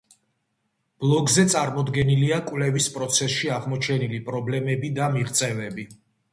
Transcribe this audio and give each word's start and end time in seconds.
ბლოგზე 1.03 1.43
წარმოდგენილია 1.55 2.41
კვლევის 2.49 2.89
პროცესში 2.97 3.53
აღმოჩენილი 3.61 4.25
პრობლემები 4.33 4.95
და 5.01 5.15
მიღწევები. 5.19 5.91